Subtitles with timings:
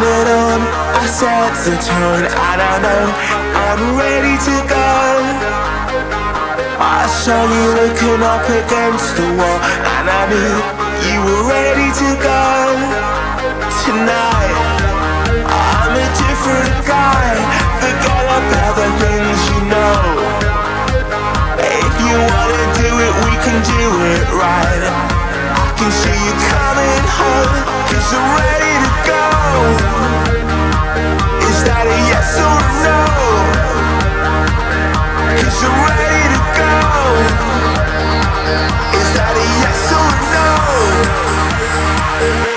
[0.00, 0.60] turn it on,
[0.96, 2.24] I set the tone.
[2.24, 3.04] I don't know,
[3.68, 4.88] I'm ready to go.
[6.80, 9.58] I saw you looking up against the wall
[9.92, 10.56] And I knew
[11.04, 12.44] you were ready to go.
[13.84, 14.56] Tonight,
[15.44, 17.28] I'm a different guy.
[17.84, 20.00] Forget about the things you know.
[21.60, 23.84] If you wanna do it, we can do
[24.16, 25.29] it right
[25.80, 27.56] can see you coming home
[27.88, 29.24] Cause I'm ready to go
[31.48, 33.00] Is that a yes or a no?
[35.40, 36.74] Cause I'm ready to go
[39.00, 40.20] Is that a yes or a
[42.44, 42.49] no?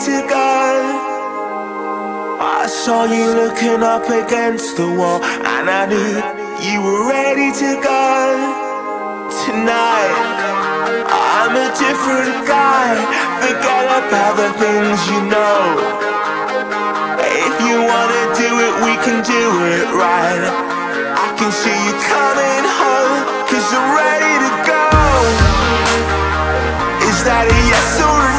[0.00, 0.64] To go.
[2.40, 6.16] I saw you looking up against the wall, and I knew
[6.64, 8.08] you were ready to go.
[9.44, 10.16] Tonight,
[11.04, 12.96] I'm a different guy.
[13.44, 15.60] Forget about the things you know.
[17.20, 19.44] If you wanna do it, we can do
[19.76, 20.44] it right.
[21.12, 23.20] I can see you coming home,
[23.52, 24.86] cause I'm ready to go.
[27.04, 28.29] Is that a yes or a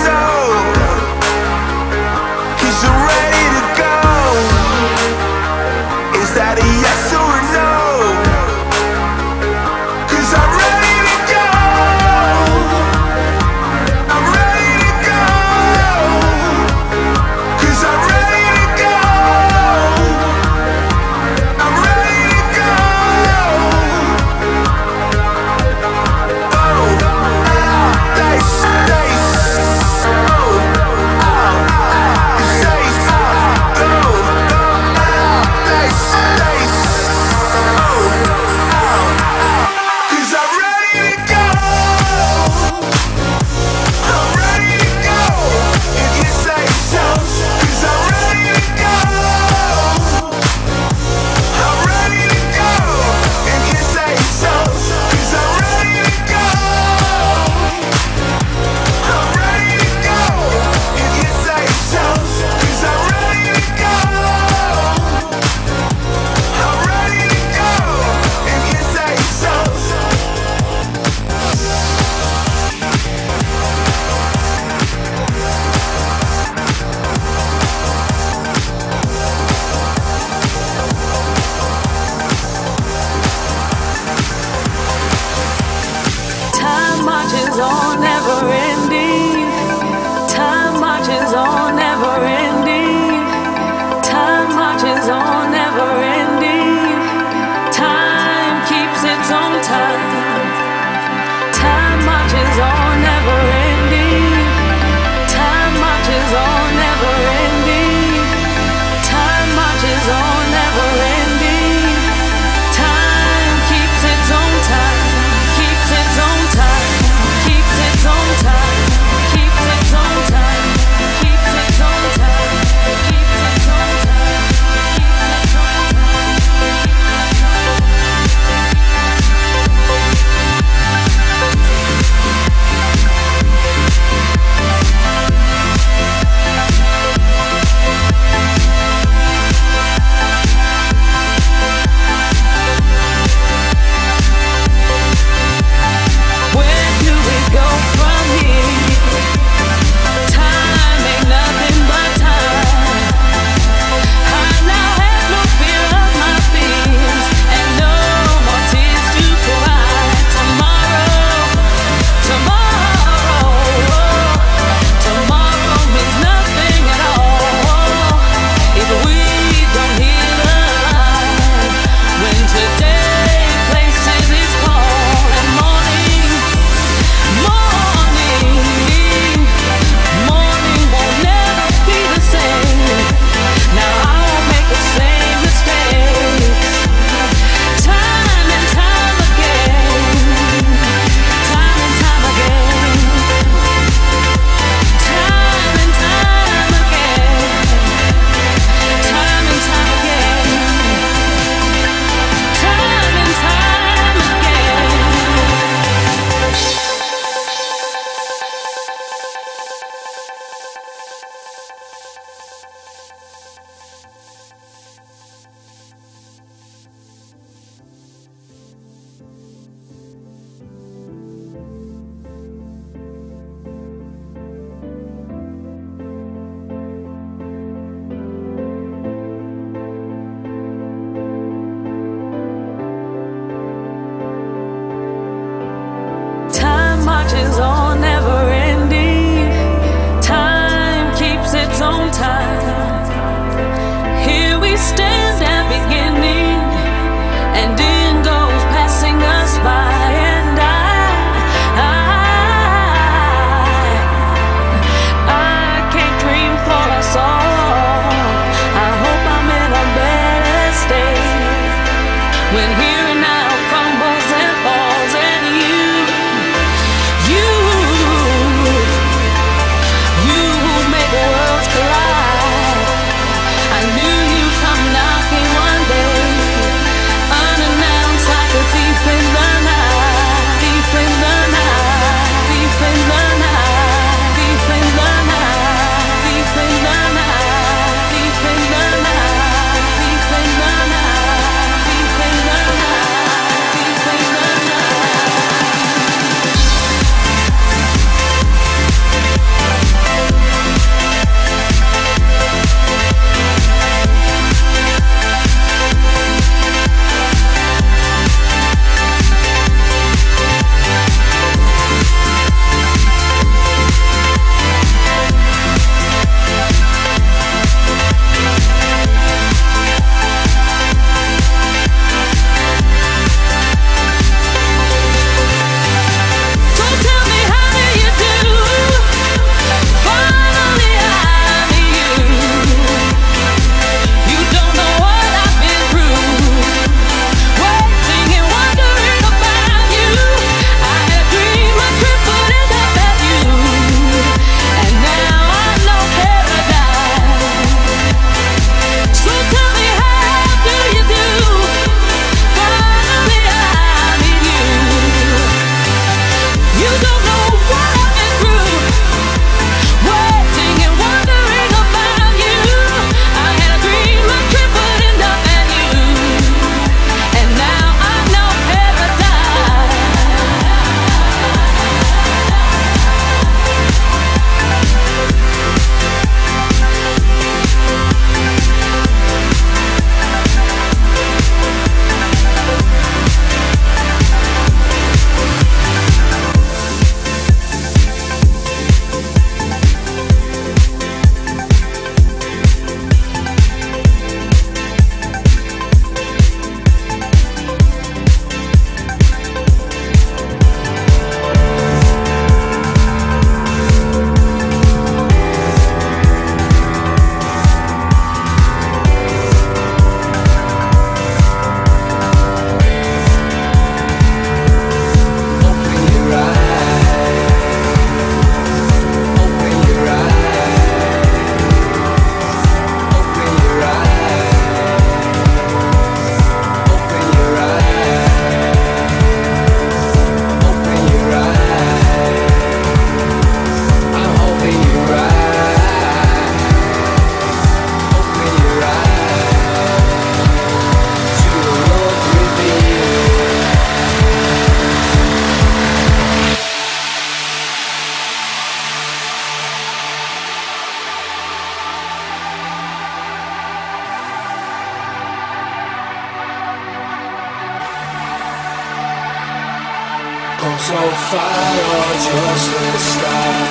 [460.82, 460.98] so
[461.30, 463.70] far or just the start.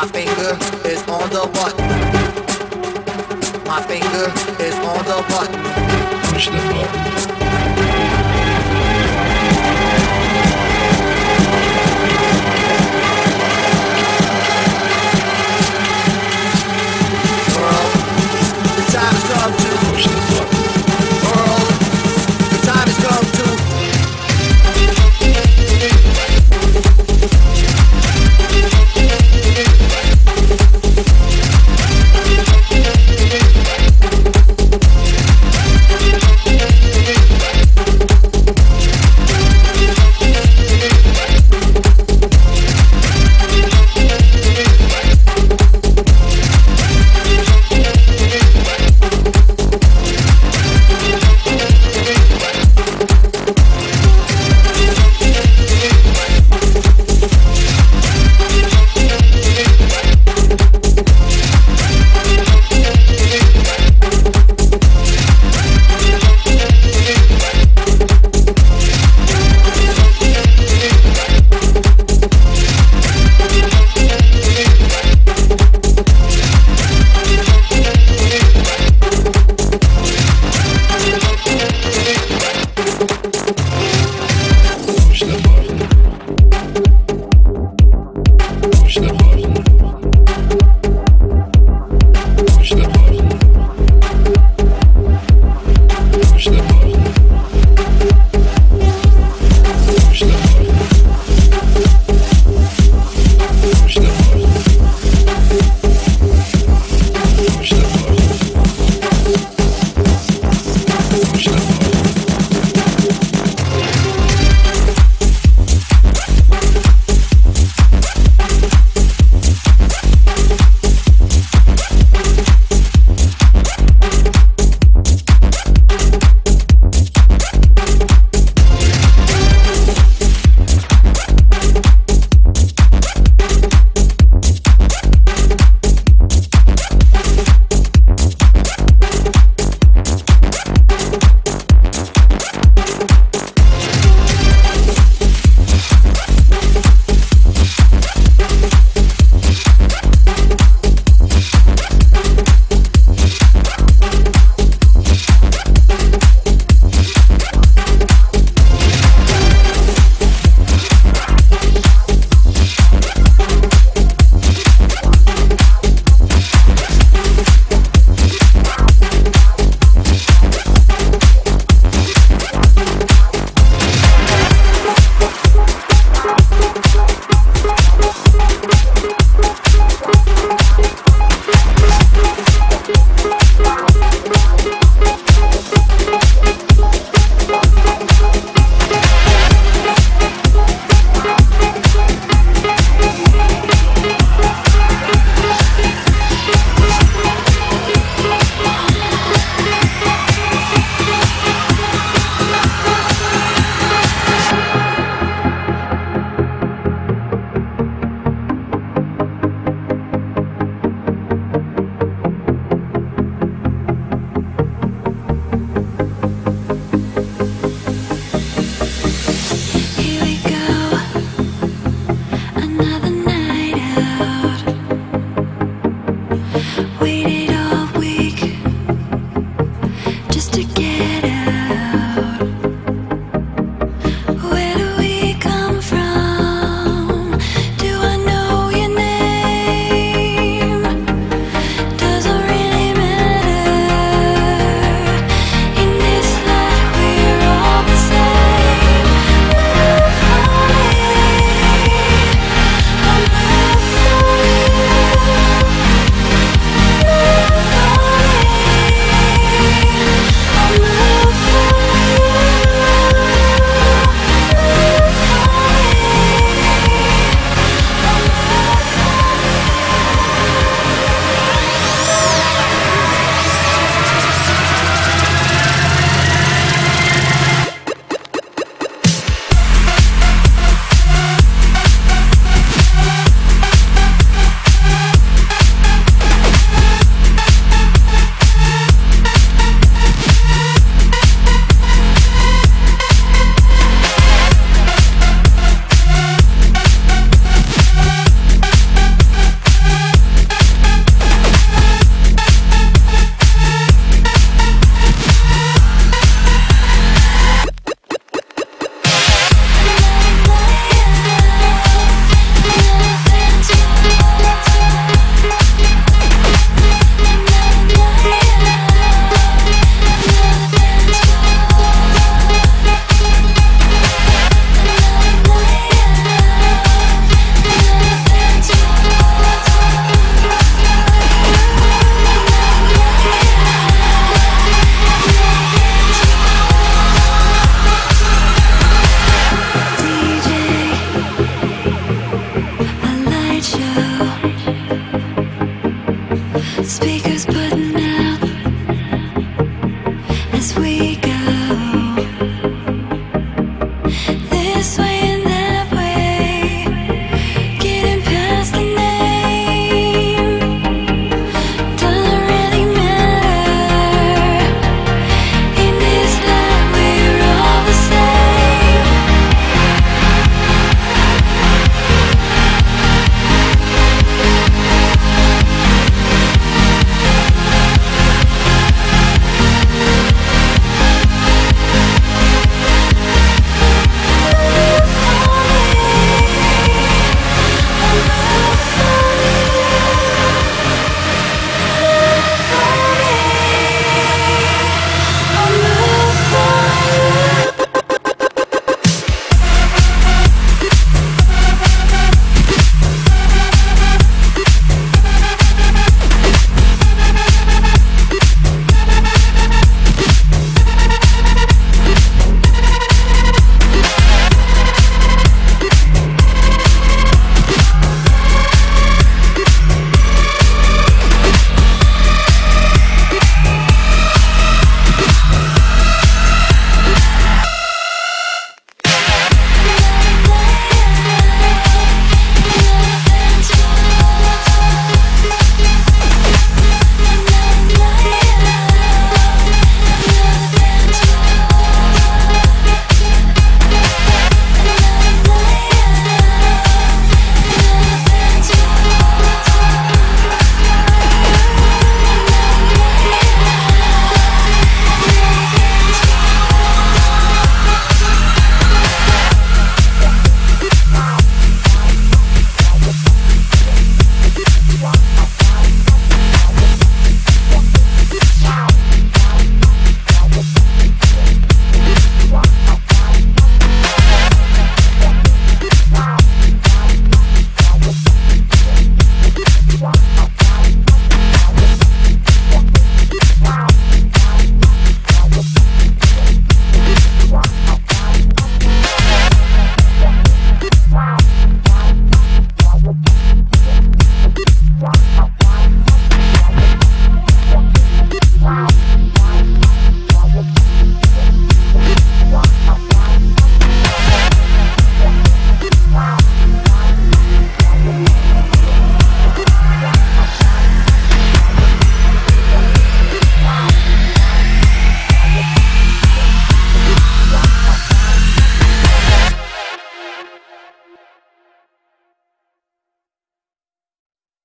[0.00, 1.88] My finger is on the button.
[3.66, 4.30] My finger
[4.62, 6.32] is on the button.
[6.32, 7.27] Push the button.